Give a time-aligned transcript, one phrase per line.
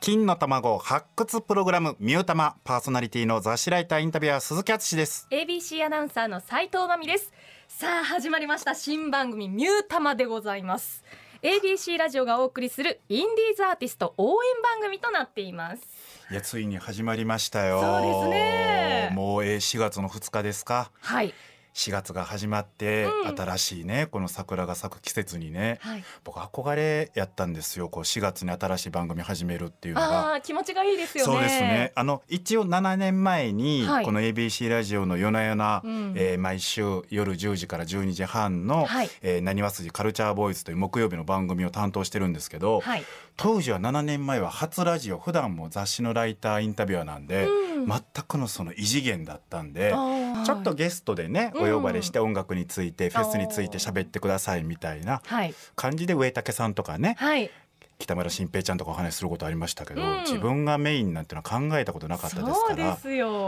[0.00, 5.28] 金の卵発掘プログラムミュータマパーソナリティの雑誌ライターインタビュアー鈴木敦です。
[5.30, 7.30] ABC アナウンサーの斉藤真美です。
[7.68, 8.74] さあ始まりました。
[8.74, 11.04] 新番組ミュータマでございます。
[11.42, 15.82] ABC ラジオがお送りするインディーズアーティスト応援番組となっています。
[16.30, 17.82] いやついに始まりましたよ。
[17.82, 19.10] そうですね。
[19.12, 20.90] もうえー4月の2日ですか。
[21.00, 21.34] はい
[21.74, 23.36] 4月が始まって、うん。
[23.36, 26.04] 新しいねこの桜が咲く季節にねはい。
[26.24, 27.88] 僕憧れやったんですよ。
[27.88, 30.40] こう4月に新しい番組始めるっていうのが。
[30.42, 31.32] 気持ちがいいですよね。
[31.32, 31.92] そうですね。
[31.94, 34.04] あの一応7年前に、はい。
[34.04, 36.14] この ABC ラジオの夜な夜な、うん。
[36.16, 43.04] えー毎週夜10時から12時半のはい「えーなにわ筋カルチャーボーイズ」という木曜日の番組を担当してるんですけど、はい。
[43.36, 47.86] 当時は7年前は初ラジオ普段も雑誌のライターインタビュアーなんで、うん。
[47.86, 49.94] 全くのその異次元だったんで。
[50.44, 55.54] ちょっとゲストでねうんお呼ばれして音楽についてフェスについて喋ってくださいみたいなはい。
[55.76, 57.50] 感じで上竹さんとかねはい。
[57.98, 60.20] 北村新平ちゃんとかお話しすることありましたけど、うん。
[60.20, 62.96] 自分がメインなんてのは考えたことなかったですから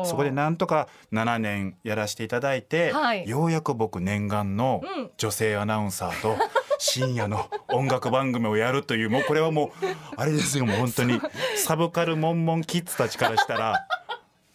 [0.04, 3.26] そこでなんとか7年やらせていただいて、はい。
[3.28, 5.10] ようやく僕念願のうん。
[5.16, 6.36] 女性アナウンサーと
[6.78, 9.70] 深夜の音楽番組をやるというもうこれはもう
[10.16, 11.20] あれですよもう本当に
[11.56, 13.86] サブカルモンモンキッズたちからしたら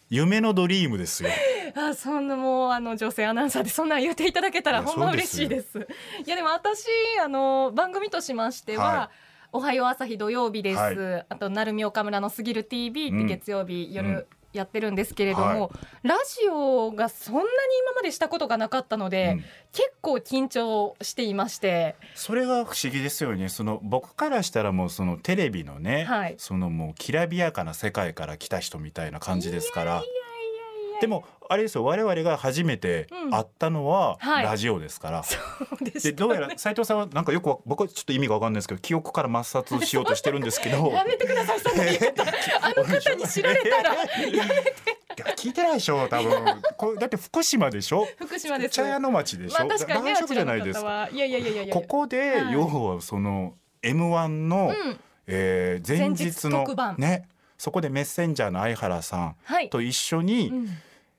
[0.10, 1.30] 夢のドリームですよ。
[1.76, 5.88] あそんなもうあの女性アナウンサーでそんなん言っていただけたらほんま嬉しいです。
[6.26, 6.86] いやでも私
[7.24, 9.12] あの番組としましては、は
[9.52, 10.78] おはよう朝日土曜日です。
[10.78, 13.28] はあと成海岡村のすぎる TV ってうん。
[13.28, 14.26] 月曜日夜、うん。
[14.54, 15.70] やってるんですけれども、は
[16.04, 17.48] ラジオがそんなに
[17.84, 19.40] 今までしたことがなかったので、うん。
[19.72, 23.50] 結構緊張していまして、それが不思議ですよね。
[23.50, 26.36] その僕からしたらもうそのテレビのね、はい。
[26.38, 30.04] そのもうきらびやかな世界から来た人みたいな感じですから
[31.02, 31.84] でもあれですよ。
[31.86, 33.32] 我々が初めてうん。
[33.32, 34.46] 会ったのははい。
[34.46, 35.38] ラジオですから、そ
[35.80, 40.88] うででしたどうやら斉藤さんはなんかよくわ僕はちょっと意味がわかんないですけど記憶から抹殺しようとしてるんですけど。
[40.92, 41.60] やめてください。
[41.60, 42.24] そんな言い方
[42.62, 43.94] あの方に知られたら。
[43.96, 44.46] やめていや
[45.36, 46.62] 聞いてないでしょ多分。
[46.78, 48.08] これだって福島でしょ？
[48.20, 48.74] 福島です。
[48.76, 51.10] 茶屋の町でしょ、まあ確かにねじゃないですか。
[51.12, 51.74] いやいやいやいやいや。
[51.74, 52.54] ここで、はい。
[52.54, 55.00] 要はその M1 の、うん。
[55.28, 56.66] えー前日の
[56.98, 57.28] ね。
[57.58, 59.70] そこでメッセンジャーの相原さんはい。
[59.72, 60.78] と一緒に、うん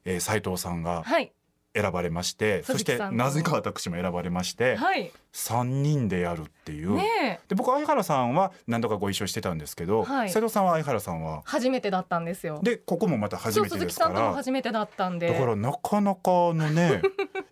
[0.08, 1.32] えー、斉藤さんがはい。
[1.74, 5.12] 選ばれまして、そしてなぜか私も選ばれまして、はい。
[5.32, 6.96] 3人でやるっていう。
[6.96, 7.48] ねえ。
[7.48, 10.30] で僕相原さんは何度かご一緒してたんですけど、はい。
[10.30, 11.42] 斉藤さんは相原さんは？
[11.44, 12.60] 初めてだったんですよ。
[12.64, 15.28] でここもまた初めて鈴木さんともですから初めてだったんで。
[15.28, 17.02] だからなかなかのね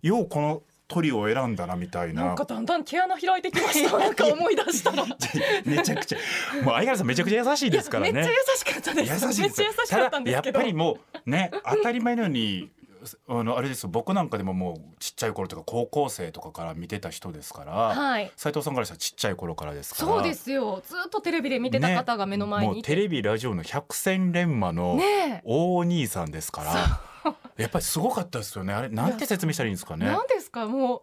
[0.03, 3.99] ようこの鳥を選んだなみたいななんかだんだん毛穴開いてきました。
[3.99, 5.05] なんか思い出したら。
[5.65, 6.19] めちゃくちゃ
[6.63, 9.27] もう相原さんめちゃくちゃ優しいですからね めっちゃ優しかったです。
[9.27, 10.59] 優しいですめっちゃ優しかったんですけど。
[10.59, 12.71] ただやっぱりもうね当たり前のように
[13.29, 18.33] あのあれですよ僕なんかでももうちっちゃい頃とか高校生とかから見てた人ですから、はい。
[18.37, 20.83] 斉藤さんからしたらちっちゃい頃からですからそうですよ。
[20.87, 22.95] ずっとテレビで見てた方が目の前にいうて。
[22.95, 27.01] テレビラジオの百戦錬磨のね大兄さんですから、
[27.57, 29.97] やっぱりすごかったですよねあれなんて説明したらいいんですかえ。
[29.99, 30.67] ねなんですか？
[30.67, 30.97] も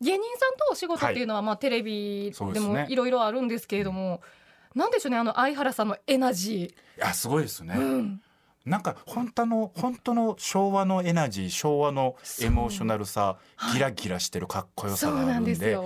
[0.00, 4.20] う芸人さんとお仕事っていうのはまあテレビでもいろいろあるんですけれども。
[4.74, 5.18] なんでしょうね？
[5.18, 8.22] あの相原さんのエナジいやすごいですね、ー、うん、
[8.64, 15.76] なんか本当の本当の昭和のエナジー昭和のエモーショナルさはいギラギラしてるかっこよさがあるんで。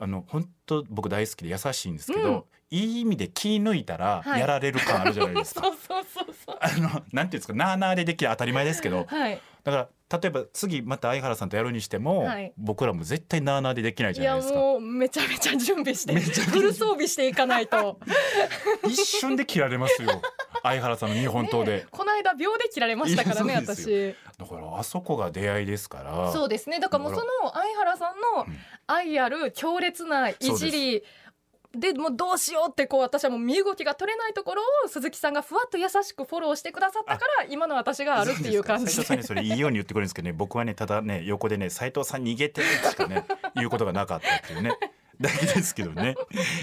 [0.00, 5.60] あの本当僕大好きで優しいんですけど、うんいい意味で気抜いたらはいやられる感あるじゃないですか。
[5.68, 6.31] そうそうそうそう。
[6.46, 9.40] あのなんていうんですかなあなあでできる当たり前ですけどはい。
[9.64, 9.78] だか
[10.10, 14.58] ら例えば次また相原さんとやるにしても、はい僕らも絶対なあなあでできないじいやゃないですか。
[14.58, 17.98] もうめちゃめちゃ準備してフル装備していかないと。
[18.86, 20.20] 一瞬で切られますよ
[20.62, 24.14] 相原さんの日本刀で、ねこの間秒で切られましたからね私。
[24.38, 26.80] だからあそこが出会いですからそうですね。
[26.80, 31.02] だからもうその相原さんのうん愛ある強烈ないじり。
[31.74, 39.26] でもうどうしようってこう私はもう身動きが取れないところを鈴木さんがふわっと優しくフォローしてくださったから今の私があるっていう感じ斉藤さんにで。
[39.26, 43.24] それいいように言ってくれるんですけどね僕はねただね横でね斉藤さん逃げてってしかね
[43.56, 44.72] 言うことがなかったっていうね。
[45.20, 46.16] だけですけどね。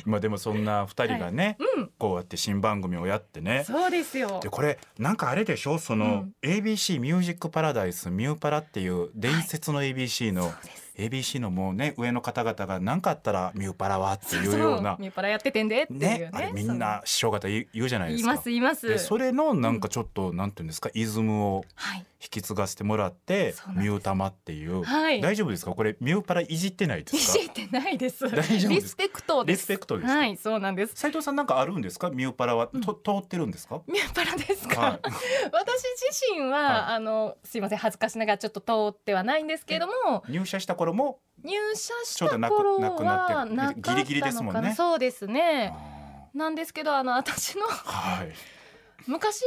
[0.05, 3.63] 今でもそんな二人がね、うん、こうやって新番組をやってね。
[3.65, 4.41] そうですよ。
[4.43, 4.49] で。
[4.49, 5.77] これなんかあれでしょ？
[5.77, 14.97] その、ABC ミュージックパラダイスミューパラっていう伝説の ABC の、そうです ABC のもうね上の方々が何かあったらミューパラはっていうような。
[14.99, 18.27] ミューパラやっててんでっていうねねあれみんな師匠方言う言うじゃないですか。
[18.27, 18.49] 言います。
[18.49, 18.87] 言います。
[18.87, 25.21] でそれのなんかちょっと、なんていうんですかイズムをはい引き継がせてもらってミュータマっていう、はい。
[25.21, 25.71] 大丈夫ですか？
[25.71, 27.39] これミューパラいじってないでいすか？
[27.39, 28.29] じってないです。
[28.29, 29.57] 大丈夫ですリスペクトです。
[29.59, 30.17] リスペクトですか？
[30.17, 30.95] はい、そうなんです。
[30.95, 32.09] 斉藤さんなんかあるんですか？
[32.09, 33.81] ミューパラは、と通ってるんですか？
[33.87, 34.81] ミューパラですか？
[34.81, 34.99] はい。
[35.53, 36.95] 私自身は、はい。
[36.95, 44.73] あのすいません恥ずかしながらちょっと通ってはないんですけれども入社した頃も入社した頃なくなってはなギリギリですもんね。
[44.75, 45.73] そうですね。
[45.73, 48.33] あなんですけどあの私のーはい。
[49.07, 49.43] 昔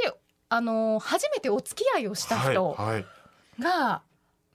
[0.53, 2.77] あの初めてお付き合いをした人
[3.59, 4.03] が、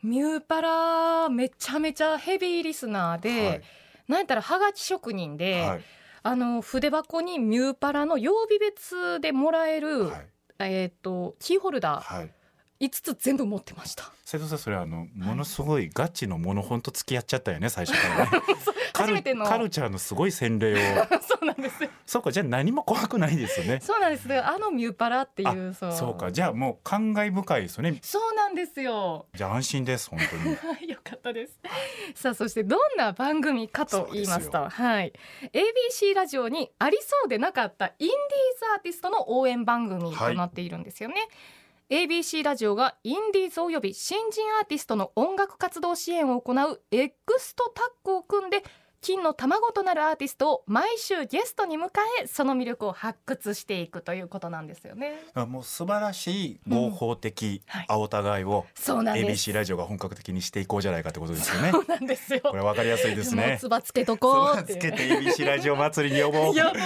[0.04, 3.62] ミューパラめちゃめちゃヘビーリスナーで、はい。
[4.08, 5.82] なんやったらはがき職人で、はい。
[6.22, 10.28] あの筆箱にミューパラの曜日別でもらえる、はい。
[10.60, 12.32] えっ、とキーホルダーはい
[12.80, 14.12] 5つ全部持ってました。
[14.24, 18.32] 斉藤さんそれあのものすごいガチのもの本と付き合っちゃったよね最初からね
[18.92, 20.78] カル初めてのカルチャーのすごい洗礼を
[21.22, 21.88] そうなんです。
[22.06, 24.28] そうかじゃあ何も怖くないですよねそうなんです。
[24.44, 29.28] あのミューパラっていうそうそうかじゃあもう感慨深いですよねそうなんですよ。
[29.34, 31.60] じゃあ安心です本当にはい、 よかったです。
[32.16, 35.14] さあ、そしてどんな番組かと言いますと、はい、
[35.54, 38.12] ABC ラジオにありそうでなかったインディー
[38.60, 41.16] ズアーティストの応援番組となっているんですよね。
[41.90, 48.62] ABC ラジオがインディーズおよび新人アーティストの音楽活動支援を行う X とタッグを組んで
[49.02, 51.90] 金の卵となるアーティストを毎週ゲストに迎
[52.22, 55.20] えその魅力を発掘していくということなんですよね。
[55.34, 57.86] あもう素晴らしい合法的はい。
[57.88, 59.50] 青互いをそうなんです。
[59.50, 61.72] ABC ラジオが本格的にしていこうじゃないかってことですよね。
[61.72, 62.42] そうなんですよ。
[62.44, 63.58] これわかりやすいですね。
[63.60, 64.80] つばつけとこうっていう。
[64.80, 66.56] つけて ABC ラジオ祭りに呼ぼう。
[66.56, 66.78] やぼーっ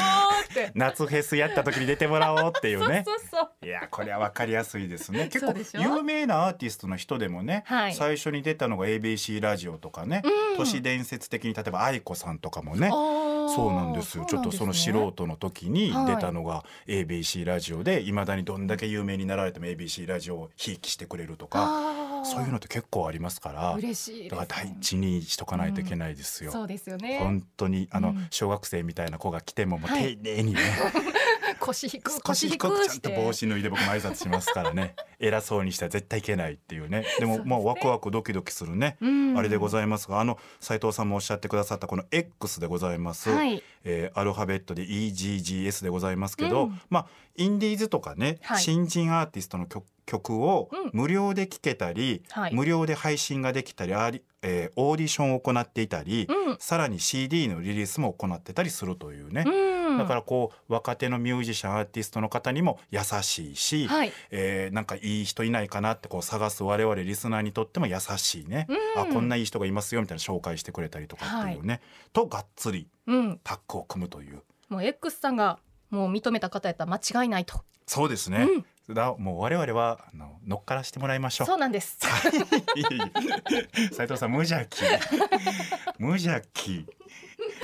[0.54, 0.72] て。
[0.76, 3.04] 夏フェスやった時に出てもらおうっていうね。
[3.06, 3.66] そうそうそう。
[3.66, 5.30] いやこれは分かりやすいですね。
[5.32, 7.94] 結構有名なアーティストの人でもね、はい。
[7.96, 10.22] 最初に出たのが ABC ラジオとかね、
[10.52, 10.58] うん。
[10.58, 14.26] 都市伝説的に例えば愛子さんとかもねそうなんですよ。
[14.26, 26.52] ちょっとその素人人の時に出たのが ABC ラジオでいまだにどんだけ有名になられても ABC ラジオをひいきしてくれるとかそういうのって結構ありますから嬉しいだから第一にしとかないといけないですよ。
[26.52, 27.20] そうですよね。
[27.20, 28.28] 本当にあの、うん。
[28.30, 30.18] 小学生みたいな子が来てももうはい。
[30.18, 30.60] 丁寧にね、
[31.62, 34.96] 腰低く少し低くちゃんと帽子脱いで僕も挨拶しますからね。
[35.20, 37.06] 偉そうにしたら絶対いけないっていうね。
[37.20, 37.56] でもそうですね。
[37.56, 39.38] もうワクワクドキドキするね、うん。
[39.38, 43.64] あれでございますがあの斉藤さんもおっしゃってくださったこの X でございます、はい。
[43.84, 46.82] えーアルファベットで EGGS でございますけど、うん。
[46.90, 48.62] まあインディーズとかね、はい。
[48.62, 50.90] 新人アーティストの曲曲をうん。
[50.94, 52.54] 無料で聴けたり、はい。
[52.54, 56.58] 無料で配信ができたりあり、えーオーディションを行っていたり、うん。
[56.60, 59.98] さらに CD のリリースも行ってたりするというね、うん。
[59.98, 64.12] だからこう若手のミュージシャンアーティストの方にも優しいし、はい。
[64.32, 69.02] えーなんかいい人いないかなってこう探す我々リスナーにとっても優しいね、うん。
[69.02, 71.82] あこんないい人がいますよみたいな紹介してくれたりとかっていうね、
[72.14, 73.40] とがっつりうん。
[73.44, 74.42] タッグを組むという。
[74.70, 75.60] もう X さんが
[75.90, 77.62] もう認めた方やったら間違いないと。
[77.86, 81.48] そうですね、うんだもう我々はあの乗っからしてもらいましょう。
[81.48, 81.98] そうなんです。
[83.94, 84.84] 斉藤さん無邪気。
[86.00, 86.86] 無邪気。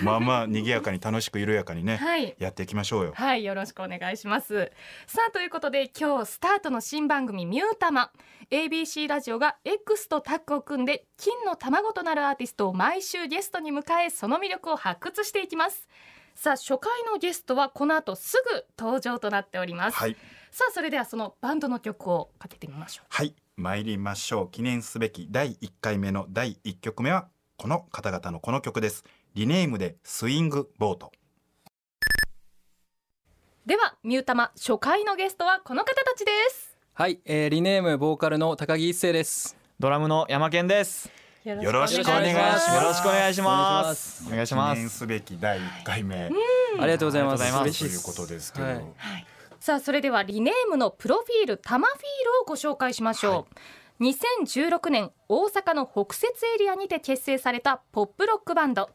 [0.01, 2.35] まあまあ賑やかに楽しく緩やかにね、はい。
[2.37, 3.13] やっていきましょうよ。
[3.15, 4.71] はいよろしくお願いします。
[5.07, 8.11] さあということで今日スタートの新番組ミュータマ。
[8.49, 15.87] ABC ラジオが X とタッグを組んで金の卵となるアーティストを毎週ゲストに迎えその魅力を発掘していきます。
[16.35, 20.15] さあ初回のゲストはこの後すぐ登場となっております、はい
[20.57, 23.05] さあそれではそのバンドの曲をかけてみましょう。
[23.09, 24.49] はい参りましょう。
[24.49, 27.27] 記念すべき第1回目の第1曲目は
[27.57, 29.03] この方々のこの曲です。
[29.35, 31.11] リネームでスイングボート。
[33.67, 36.75] ではミュータマ初回のゲストはこの方たちです。
[36.95, 39.55] はい、えー、リネームボーカルの高木一生です。
[39.79, 41.11] ドラムの山健です。
[41.43, 42.73] よよろしくお願いします。
[42.73, 44.23] よろしくお願いします。
[44.25, 44.97] おお願いしま記念す。
[44.97, 46.31] すべき第1回目。
[46.79, 47.43] ありがとうございます。
[47.43, 47.61] ありがとうございます。
[47.61, 48.73] 嬉しいということですけど、はい。
[48.73, 49.27] はい
[49.59, 52.05] さあそれではリネームのプロフィールタマフィール
[52.43, 53.47] をご紹介しましょ
[53.99, 58.89] う、2016年大阪の北摂エリアにて結成されたポップロックバンド。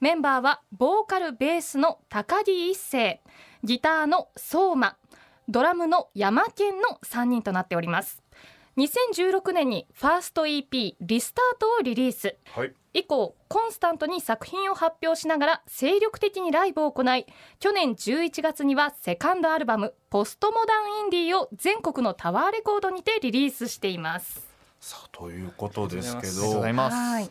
[0.00, 3.20] メンバーはボーカルベースの高木一生。
[3.62, 4.96] ギターの相馬。
[5.48, 8.22] ドラムの山健の3人となっております。
[8.76, 12.36] 2016年にファースト EP「リスタート」をリリース。
[12.46, 17.26] はい以降コンスタントに作品を発表しながら精力的にライブを行い
[17.58, 24.46] 去年11月にはセカンドアルバム「ポストモダンインディー」を全国のタワーレコードにてリリースしています。
[24.80, 26.94] さあということですけありがとうございどます。
[26.94, 27.30] はい。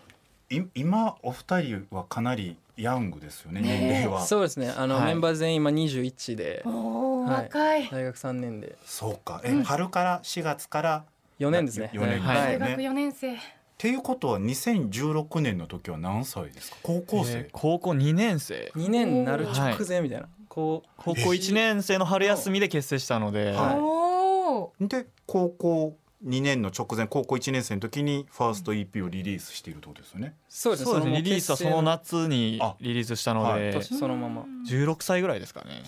[0.49, 3.69] い今お二人はかなりヤングですよねね。
[3.69, 4.25] え年齢は。
[4.25, 4.73] そうですね。
[4.75, 5.05] あの、はい。
[5.05, 7.43] メンバー全員今21ではい。
[7.43, 7.89] 若い。
[7.89, 8.75] 大学3年で。
[8.83, 9.41] そうか。
[9.43, 9.63] え、うん。
[9.63, 11.05] 春から4月から
[11.39, 11.91] 4年ですね。
[11.93, 12.57] 4年はい。
[12.57, 16.77] 大学ですよね、4年生っていうことは2016年の時は何歳ですか？
[16.83, 18.71] 高校生、えー高校2年生。
[18.77, 20.29] 2年になる直前みたいな。
[20.47, 24.87] こう高校1年生の春休みで結成したので、はい。
[24.87, 30.35] で高校2年の直前高校1年生の時にファースト EP をリリースしているとですよね。
[30.47, 31.17] そうですね。
[31.17, 32.77] リリースはその夏にあ。
[32.79, 33.63] リリースしたのはい。
[33.63, 34.45] で、年そのまま。
[34.65, 35.83] 16歳ぐらいですかね。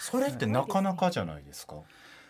[0.00, 1.74] それってなかなかじゃないですか？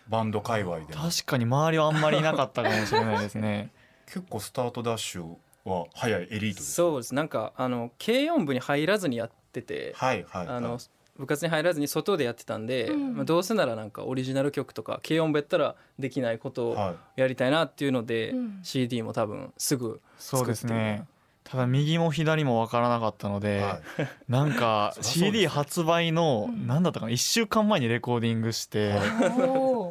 [0.09, 1.01] バンド界隈でも。
[1.01, 3.71] 確かに周りはあんまりいなかったかもしれないですね。
[4.11, 5.35] 結構スタートダッシュ
[5.65, 7.13] は早いエリートですそうです。
[7.13, 10.55] なんかあの軽音部に入らずにやってて、はいはいはい。
[10.57, 10.79] あの
[11.17, 13.15] 部活に入らずに外でやってたんで、うん。
[13.17, 18.59] まあ、どうせならなんかオリジナル曲とか軽音部やったらできないことをはやりたいなっていうので、うん。
[18.63, 21.05] CD も多分すぐそうですね。
[21.43, 23.79] ただ右も左も分からなかったのいで、は
[24.27, 26.67] なんか CD 発売のうん。
[26.67, 28.93] 何だったかな1週間前にレコーディングして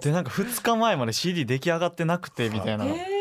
[0.02, 3.17] でなんか2日前まで CD 出来上がってなくてみたいなへー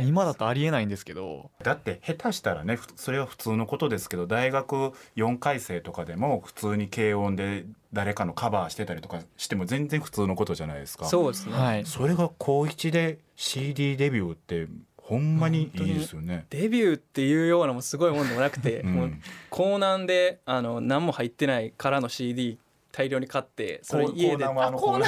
[0.00, 1.50] 今だとありえないんですけど。
[1.60, 11.06] いだって下手したらねふそれは普通のことですけど大学4回生とかでも普通に軽音で誰かのカバーしてたりとかしても全然普通のことじゃないですか。
[11.06, 11.84] そうですね、はい。
[11.84, 16.46] それが高1で CD デビューってほんまにいいですよね。
[16.50, 18.94] デビューっていうようなもうすごいもんでもなくて、うん。
[18.94, 19.12] もう
[19.50, 22.58] コーナーであの何も入ってないからの CD
[22.92, 25.06] 大量に買ってそれ家でコーナーはあのあコーナ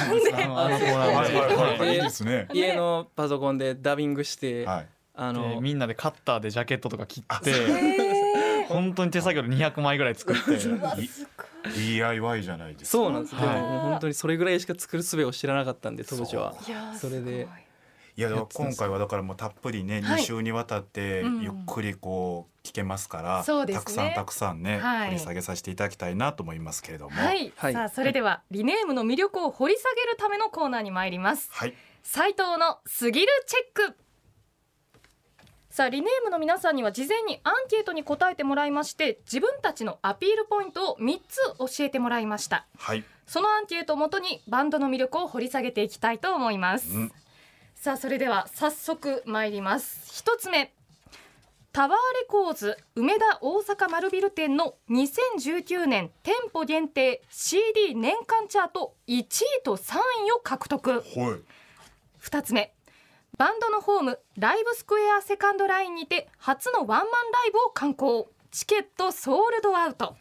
[1.77, 2.59] ーで。
[2.59, 4.81] 家のパソコンでダビングして、はい。
[4.81, 4.87] で
[5.17, 10.59] あのみんなでカッターでジャケットとか切って本当に手作業で200枚ぐらい作って
[11.73, 12.97] DIY じゃないですか。
[12.97, 16.53] そうなんです、はいでも本当にそれぐらいしか作る術を知らなかったんで当時は。
[16.67, 17.47] いやーそれで
[18.17, 23.79] いいや今回はだからもうたっぷりね、はい2週にわたってうんゆっくりこう聞けますから、そうですね。
[23.79, 25.07] たくさんたくさんね、はい。
[25.09, 27.15] 掘り下げさせていただきたいなと思いますけれども。
[27.15, 27.73] はい、はい。
[27.73, 31.49] さあそれではリネームの魅力を掘り下げるためのコーナーに参ります。
[31.51, 31.73] はい。
[32.03, 33.97] 斉藤のすぎるチェック。
[35.69, 42.65] さあリネームの皆さんには事前にアンケートに答えてもらいまして自分たちのアピールポイントを3つ教えてもらいました。
[42.77, 43.03] はい。
[43.27, 47.11] そのアンケートをもとにバンドの魅力を掘り下げていきたいと思います、うん。
[47.73, 50.13] さあそれでは早速参ります。
[50.13, 50.74] 一つ目
[51.75, 51.97] タワーレ
[52.29, 59.27] コーズ梅田大阪丸ビル店の2019年店舗限定 CD 年間チャート1位
[59.61, 60.89] と3位を獲得。
[60.89, 61.01] はい。
[62.23, 62.73] 2つ目。
[63.37, 67.09] バンドのホームライブスクエアセカンドラインにて初のワンマンラ
[67.49, 68.31] イブを敢行。
[68.51, 70.15] チケットソールドアウト。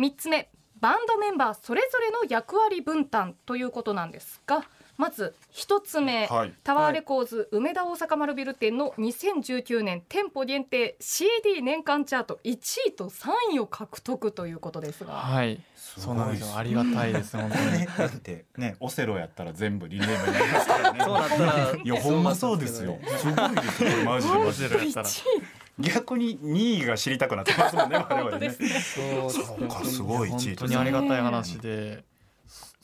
[0.00, 0.50] 3つ目。
[0.80, 4.64] バンドメンバーそれぞれの役割分担ということなんですが
[4.96, 6.52] まず1つ目、はい。
[6.62, 12.58] タワーレコーズ梅田大阪丸ビル店の2019年店舗限定 CD 年間チャート1
[12.88, 15.60] 位と3位を獲得ということですが、はい。
[15.74, 16.56] すそうなんごいですよ。
[16.56, 17.72] ありがたいです本当に。
[17.72, 21.00] ね、 だってねオセロやったら全部リネームになりますからね。
[21.04, 22.98] そうなったらいやほんまそうですよ。
[23.18, 23.90] すごいですよ。
[24.04, 24.48] マジでマジで。
[24.48, 25.08] オセロやったら。
[25.80, 28.50] 逆に2位が知りたくなってますもんね我々ね。
[28.50, 32.04] そうそうかすごい1位本当にありがたい話で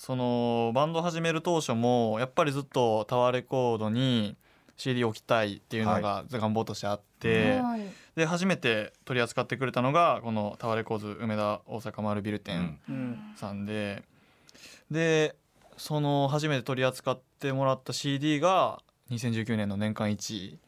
[0.01, 4.35] そのバンド始める当初もやっぱりずっとタワーレコードに
[4.79, 7.83] CD 置きたいっていうのが願望としてあって、はい。
[8.17, 13.19] で初めて取り扱ってくれたのがこのタワーレコーズ梅田大阪丸ビル店うん。
[13.37, 14.03] さんで、
[14.91, 15.37] で
[15.77, 18.81] その初めて取り扱ってもらった CD が
[19.11, 20.59] 2019年の年間1位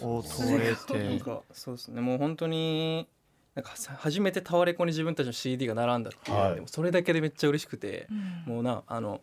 [0.00, 2.00] を取れてそうですね。
[2.00, 3.06] もう本当に
[3.54, 6.54] なんかさ初めてタワレコに自分たちの CD が並んだっていう、はい。
[6.54, 8.54] でもそれだけでめっちゃ嬉しくて、うん。
[8.54, 9.20] もうなあの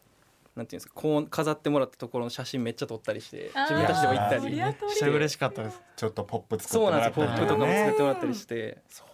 [0.56, 4.56] なんていうんですかこう飾ってもらったところの写真めっちゃ撮ったりして自分たちでも行ったり。
[4.56, 5.82] めっちゃ嬉しかったです。
[5.96, 7.26] ちょっとポップ作ってそうもなんですよ。
[7.26, 8.78] ポップとかも作ねってもらったりして。
[8.90, 9.09] そ。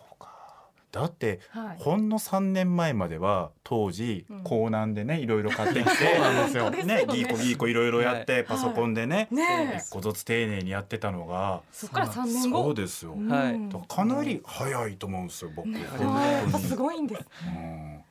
[0.96, 1.78] だってはい。
[1.78, 4.44] ほんの3年前までは当時うん。
[4.44, 6.64] 港南でねいろいろ買ってきて そうなんですよ。
[6.64, 7.06] 本当ですよね。
[7.06, 7.74] ねギーコギーコい。
[7.74, 8.44] ろいろやってい。
[8.46, 11.62] パソコンでね一個ずつ丁寧にやってたのが。
[11.72, 12.64] そこから3年後。
[12.64, 13.14] そうですよ。
[13.90, 15.68] かなり早いと思うんですよ僕。
[16.60, 17.26] すごいんです。
[17.46, 18.02] うん。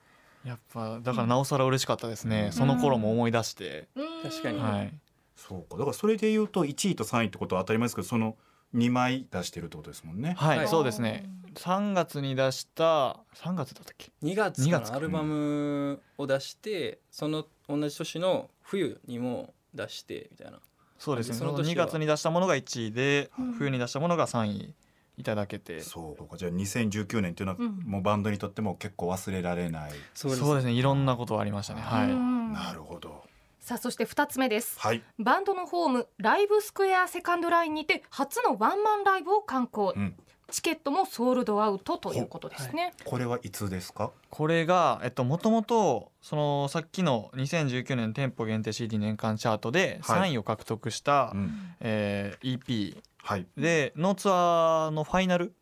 [0.45, 3.89] やっぱだからなおさら嬉しかったですね、その頃も思い出して、
[4.23, 4.61] 確かに。
[4.61, 4.93] はい。
[5.37, 5.79] そうか。
[5.79, 8.37] だからそれで言うと1位と3位ってことは当たり前ですけどその
[8.75, 10.35] 2枚出してるってことですもんね。
[10.37, 10.69] はい、はい。
[10.69, 11.25] そうですね。
[11.55, 20.59] 3月に出した3月だったっけ？2月2月かアルバムを出してその同じ年の冬にも出してみたいな。
[20.99, 21.35] そうですね。
[21.37, 21.85] そのその年は。
[21.85, 23.53] 2月に出したものが1位で、うん。
[23.53, 24.75] 冬に出したものが3位
[25.17, 25.81] いただけて。
[25.81, 26.37] そうか。
[26.37, 27.79] じゃあ2019年っていうのはうん。
[27.85, 29.93] もうバンドにとっても結構忘れられない。
[30.15, 30.73] そそうですね。
[30.73, 31.83] いろんなことありましたね。
[31.83, 32.53] はい、うん。
[32.53, 33.23] なるほど。
[33.65, 34.79] さあそして2つ目です。
[34.79, 35.03] はい。
[35.19, 40.15] バンドのホームライブスクエアセカンドラインにて初のワンマンライブを敢行、うん。
[40.51, 44.11] チケットもソールドアウトということですね、これはいつですか？
[44.29, 50.31] これがえっともともとそのさっきの2019年店舗限定 CD 年間チャートではい。
[50.33, 51.75] 3位を獲得した、うん。
[51.81, 53.47] えー EP はい。
[53.57, 55.55] でのツアーのファイナル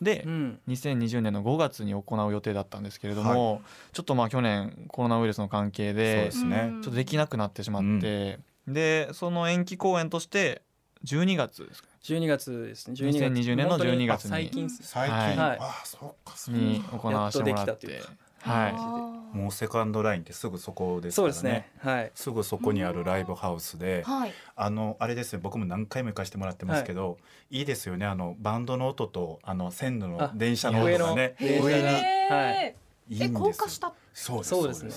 [0.00, 0.60] で、うん。
[0.68, 6.70] 2020年の5月に行う予定だったんですけれども、ちょっとまあ去年コロナウイルスの関係そうでですね。
[6.74, 10.62] うんちょっとできなくなってしまって、でその延期公演として
[11.04, 12.94] 12月ですか？12月ですね。
[12.94, 13.24] 12月。
[13.24, 15.58] 2020年の12月に最近最近、はいはい。
[15.60, 18.00] あそうかに行わせてもらって
[18.40, 19.36] はい。
[19.36, 21.32] もうセカンドラインってすぐそこですからね。
[21.34, 21.70] そうですね。
[21.78, 22.10] はい。
[22.14, 24.32] すぐそこにあるライブハウスで、はい。
[24.56, 27.18] あのあれですね僕も何回も行かせてもらってますけど、
[27.50, 28.06] い、いですよね。
[28.06, 31.36] あのバンドの音とあの線路のあ電車の音がね。
[31.40, 32.04] 上にはい。
[32.30, 32.76] え
[33.08, 33.38] いいんですよ。
[33.38, 33.92] 高架下？
[34.12, 34.90] そうですそうですね。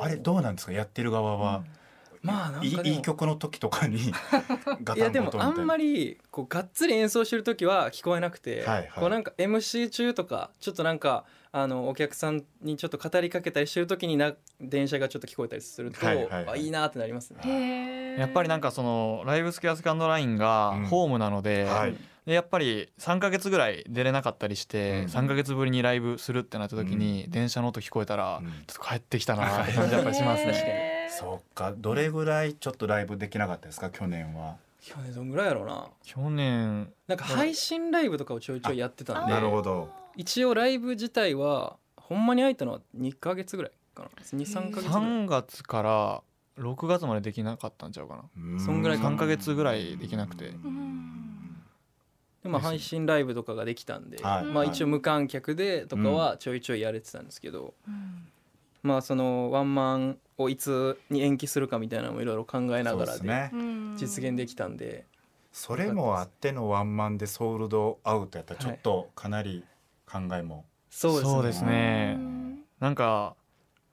[0.00, 0.72] あれどうなんですか？
[0.72, 1.64] やってる側は、まあなん
[2.26, 2.82] かでも。
[2.84, 4.12] いいいい曲の時とかに
[4.84, 8.90] ガタンいやでもあんまりこうがっつり演奏してる時は聞こえなくて、はいはい。
[8.96, 16.46] こうなんか MC 中とかちょっとなんかあのお客さんにちょっと語りかけたりしてる時にな電車がちょっと聞こえたりすると、はいはいはい。
[16.48, 18.16] あいいなってなりますね。
[18.18, 20.86] やっぱりなんかそのライブスケアセカンドラインがうん。
[20.86, 21.96] ホームなので,、はい。
[22.26, 25.04] でやっぱり3ヶ月ぐらい出れなかったりして、うん。
[25.06, 28.46] 3ヶ月ぶりにライブするってなった時に、電車の音聞こえたら、うん。
[28.46, 30.99] ちょっと帰ってきたなって感じやっぱりしますね。
[31.20, 31.74] そうか。
[31.76, 33.90] どれぐらいちょっとライブできなかったですか？
[33.90, 34.56] 去年は。
[34.80, 35.88] 去年どんぐらいやろうな。
[36.02, 36.90] 去年。
[37.06, 39.32] なんか配信ライブとかをちょいちょいやってたんで。
[39.32, 39.90] なるほど。
[40.16, 44.08] 一応ライブ自体はほんまに空いたのは2ヶ月ぐらいかな。
[44.22, 45.04] 23ヶ月ぐらい。
[45.04, 46.22] 3月から
[46.58, 48.22] 6月までできなかったんちゃうかな。
[48.36, 48.60] うん。
[48.60, 50.48] そんぐらいか3ヶ月ぐらいできなくて。
[50.48, 51.56] うん。
[52.42, 54.44] でまあ配信ライブとかができたんで、はい。
[54.44, 58.29] まあ一応無観客でとかはちょいちょいやれてたんですけど、うん
[58.82, 63.50] まあそのワンマンをいつに延期するかみたいなのもいろいろ考えながらで
[63.96, 65.04] 実現できたんで、
[65.52, 69.64] それもあってのワンマンでソールドアウトやったらちょっとかなり
[70.10, 71.30] 考えも、そうですね。
[71.30, 72.16] そうですね。
[72.18, 72.40] うん
[72.80, 73.36] なんか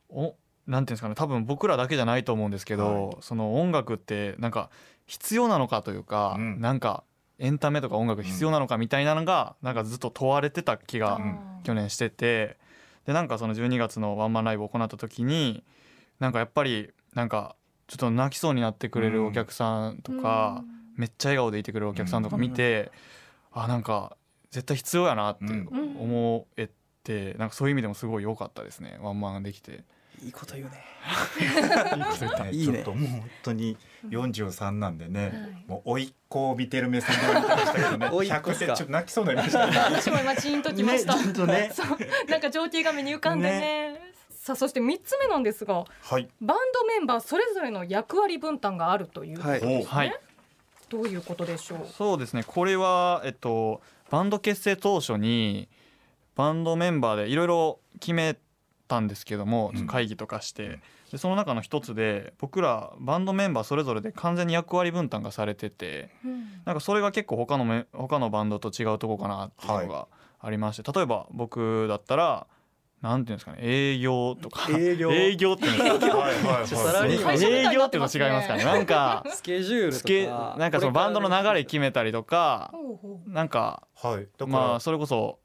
[0.10, 1.16] おなんていうんですかね。
[1.16, 4.70] 多分僕らだけじゃないと思うんですけど、はその音楽ってなんか
[5.06, 6.62] 必要なのかというか、うん。
[6.62, 7.04] なんか
[7.40, 11.40] エンタメとか音楽必要なのかみたいなのが、なんかずっと問われてた気がうん。
[11.64, 12.56] 去年してて
[13.08, 15.64] でなんかその12月のワンマンライブを行った時に
[16.20, 17.56] なんかやっぱりなんか
[17.88, 20.64] ちょっと泣きそうになってくれるお客さんとか、
[20.98, 22.92] めっちゃ笑顔でいてくれるお客さんとか見て、
[23.54, 24.18] あなんか
[24.52, 26.70] 絶対必要やなってうん思え
[27.04, 28.98] て、なんかそういう意味でもすごい良かったですね。
[29.02, 29.86] ワンマンできて。
[30.24, 30.72] いいこと言うね。
[32.44, 32.52] ね。
[32.52, 32.74] いいね。
[32.74, 33.78] ちょっともう本当に
[34.10, 35.66] 43なんでね、はい。
[35.68, 39.78] もう甥っ子を見てる目線で見てましたけどね 甥っ子っすか100でちょっと泣きそうになりましたね。
[39.78, 41.72] 私も今チーンときました、ねちょっとね。
[41.76, 41.88] そう。
[42.30, 44.02] なんか情景画面に浮かんでね。
[44.30, 46.30] さあそして三つ目なんですがはい。
[46.42, 49.60] バンドメンバーそれぞれの役割分担があるということはい。
[49.60, 50.20] ですね、はい。
[50.90, 51.88] どういうことでしょう？
[51.94, 52.44] そうですね。
[52.46, 55.68] これは、えっと、バンド結成当初に
[56.36, 58.38] バンドメンバーでいろいろ決め
[58.88, 59.88] たんですけどもうん。
[59.88, 60.80] 会議とかして、
[61.12, 66.10] でその中の一つで僕らバンドメンバーそれぞれで完全に役割分担がされてて
[66.66, 70.08] なんかそれが結構他のめ他のバンドと違うとこかなっていうのが
[70.40, 72.48] ありまして、例えば僕だったら
[73.02, 74.68] なんていうんですかね営業とか。
[74.72, 75.12] 営業？
[75.12, 76.76] 営業って営業っていうの違 います
[78.48, 78.66] かね。
[78.66, 82.74] なんか スケジュールとスケかなんかそのバンドの流れ決めたりとか
[83.28, 84.24] なんかはい。
[84.24, 85.40] だから、まあそれこそ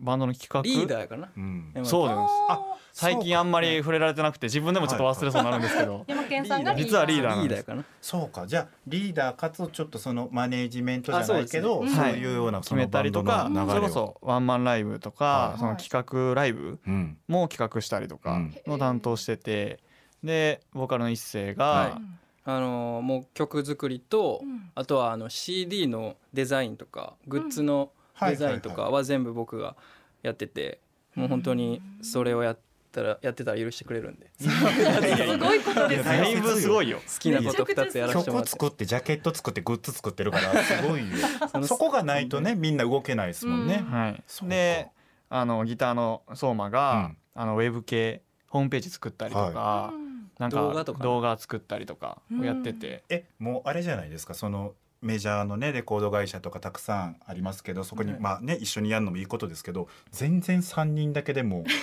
[0.00, 0.62] バンドの企画？
[0.62, 1.30] リーダーやかな。
[1.36, 1.72] うん。
[1.82, 2.18] そうです
[2.48, 6.04] あ最近あんまり触れられてなくて自分でもちょっと忘れそうになるんですけど。
[6.06, 7.84] 山健さんが実はリーダーリーダーやかな。
[8.00, 8.46] そうか。
[8.46, 13.90] じゃあリーダーかつちょっとそのマネージメントじゃないけどそう,、いいうような決めたりとかそのバンドの流れを。
[13.90, 15.18] それこそワンマンライブとはい。
[15.18, 17.18] かその企画ライブうん。
[17.26, 18.54] も企画したりとかうん。
[18.66, 19.80] の担当してて
[20.22, 22.00] でボーカルの一世はが
[22.46, 24.70] あのーもう曲作りと、うん。
[24.74, 29.76] あとはあの CD のデザインとかグッズのデザインとかは全部僕が
[30.22, 30.80] やってて、
[31.14, 32.58] もう本当にそれをやっ
[32.92, 34.30] たらやってたら許してくれるんで。
[34.38, 37.00] 好 すごいことですだいぶすごいよ。
[37.18, 38.50] きなこと2つやらせてもらって。
[38.50, 41.16] 曲作ってジャケット作ってグッズ作ってるからすごいよ。
[41.54, 44.22] のそこがないとねみんな動けないですもんね、はい。
[44.26, 44.88] そうかで
[45.28, 49.92] あのギターの相馬があのウェブ系ホームページ作ったりとか
[50.38, 53.02] なんか動画とか動画作ったりとかをやってて。
[53.08, 54.74] えもうあれじゃないですかその
[55.04, 58.20] メジャーのねレコード会社とかたくさんありますけどそこに、はい。
[58.20, 61.64] まあね一緒にやるのもいいことですけど全然3人だけでも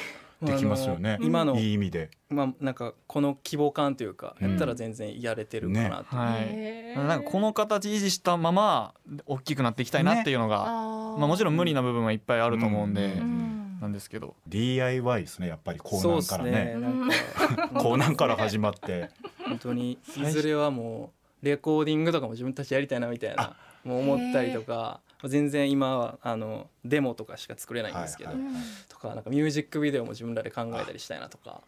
[0.41, 2.09] できますよね、あの今のいい意味で。
[2.29, 4.49] まあなんかこの希望感というかうん。
[4.49, 6.45] やったら全然やれてるかなと、はい。
[6.47, 7.07] へー。
[7.07, 8.95] なんかこの形維持したまま
[9.27, 13.21] 大きくなっていきたいなっていうのが、あーまあ、もちろん無理な部分はいっぱいあると思うんで、うん。
[13.21, 14.35] うんなんですけど。
[14.47, 16.37] DIY ですねやっぱりコーナーそうですね。
[16.37, 19.09] からねなんかコーナーから始まって。
[19.43, 28.53] 本当にいずれはもうレコーディングとかも自分たちやりたいなみたいなもう思ったりとか全然今はあのデモとかしか作れないんですけど、はいはい。
[28.89, 31.61] とかなんかミュージックビデオも自分らで考えたりしたいなとか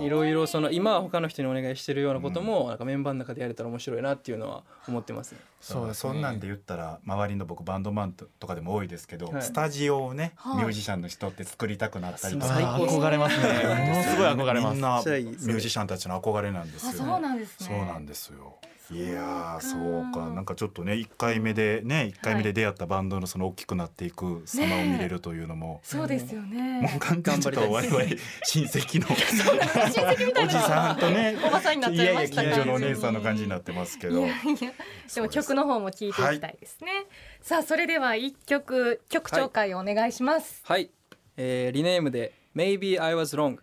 [0.00, 0.08] い。
[0.08, 5.40] ろいろその今は他の人にお願いしてるようなこともなんかメンバーの中でやれたら面白いなっていうのは思ってますね。
[5.60, 9.42] そうそんなんで言ったら周りの僕バンドマンとかでも多いですけど、はい。
[9.42, 10.56] スタジオをね、はい。
[10.58, 12.54] ミュージシャンの人って作りたくなったりとか。
[12.54, 13.46] 最高あー憧れますね。
[13.88, 14.74] ものすごい憧れます。
[14.74, 16.90] みんなミュージシャンたちの憧れなんですよ。
[16.90, 17.66] あそうなんですね。
[17.66, 18.54] そうなんですよ
[18.92, 26.80] いやーそそううかかなんかちょっとね1回目でね1回目で出会ったバンドのその大きくなっていく様を見れるというのも、そうですよね。
[26.80, 28.04] もう完全にちょっと我々
[28.44, 29.06] 親戚の。
[29.06, 30.50] 親戚みたいな。
[30.50, 34.20] おじさんとねおばさんになっちゃいましたいやいや近所のお姉さんの感じになってますけど。
[34.20, 34.72] いやいや
[35.14, 37.06] でも曲の方も聴いていきたいですね、
[37.40, 40.90] さあそれでは一曲曲紹介をお願いします、はい、
[41.36, 43.58] えーリネームで Maybe I was wrong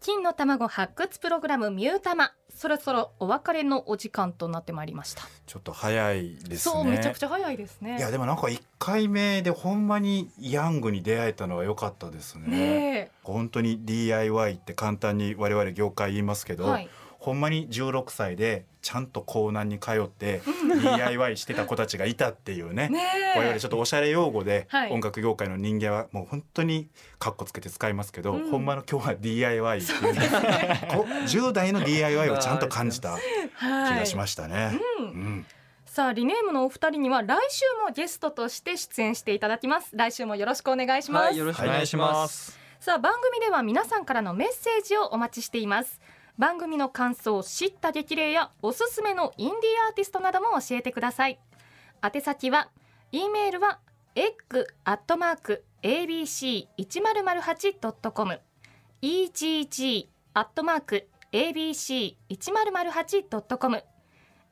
[0.00, 5.22] 金の卵発掘プログラムミュータマそろそろお別れのお時間となってまいりました。
[5.46, 6.56] ちょっと早いですね。
[6.58, 7.96] そうめちゃくちゃ早いですね。
[7.96, 20.40] いやでもなんか一回目でほんまにヤングに出会えたのは良かったですねね本当に DIY って簡単に我々業界言いますけど、はいほんまに16歳でちゃんと港南に通って
[20.82, 24.90] DIY してた子たちがいたっていうね ね我々ちょっとおしゃれ用語ではい。
[24.90, 28.50] 音楽業界の人間はもう本当にカッコつけて使いますけど、うん。
[28.50, 33.18] ほんまの今日は DIY っていうねこ10代の DIY をちゃんと感じた
[33.58, 33.98] 気はい。
[34.00, 34.78] がしましたね。
[34.98, 35.04] うん。
[35.04, 35.46] うん。
[35.84, 39.90] さあリネームのお二人には来週もゲストとして出演していただきます。
[39.92, 42.58] 来週もよろしくお願いします、はいよろしくお願いします。
[42.80, 46.00] さあ番組では皆さんからのメッセージをお待ちしています
[46.40, 51.38] 番組の感想知った激励やおすすめのインディーアーティストなども教えてください。
[52.02, 52.70] 宛先は
[53.12, 53.78] e メールは
[54.14, 58.40] egg アットマーク abc 一0 0 8 com
[59.02, 63.76] egg アットマーク abc 一0 0 8 com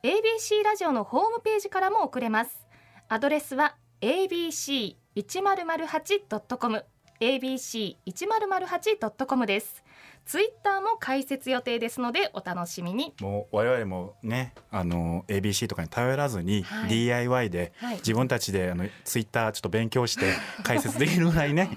[0.03, 2.67] ABC ラジオのホームページからも送れます。
[3.07, 6.85] アドレスは abc 一0 0 8 com
[7.19, 9.83] abc1008.com です。
[10.25, 13.15] ツイッターも開設予定ですのでお楽しみに。
[13.19, 16.89] もう我々もねあの ABC とかに頼らずにはい。
[16.89, 17.95] DIY ではい。
[17.95, 20.31] 自分たちであのツイッターちょっと勉強して
[20.63, 21.71] 解説できるぐらいね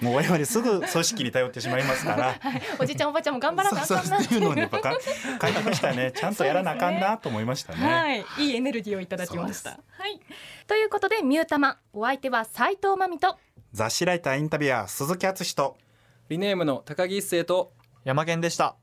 [0.00, 2.36] もう我々すぐ組織に頼ってしまいますから。
[2.78, 4.28] おじちゃんおばちゃんも頑張らなあかんなって。
[4.34, 4.96] いうのをねやっぱか
[5.42, 6.12] 書いてましたね。
[6.12, 7.92] ちゃんとやらなあかんなと思いましたね。
[7.92, 9.70] はい、いいエネルギーをいただきました。
[9.70, 10.20] はい。
[10.68, 13.36] ということでミュータマお相手は斉藤真美と
[13.72, 15.76] 雑誌ライターインタビュアー鈴木敦と
[16.28, 17.72] リネームの高木一生と
[18.04, 18.76] 山健でした